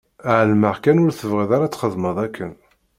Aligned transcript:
Ԑelmeɣ 0.33 0.75
kan 0.83 1.01
ur 1.05 1.13
tebɣiḍ 1.13 1.51
ara 1.55 1.71
txedmeḍ 1.73 2.17
akken. 2.25 2.51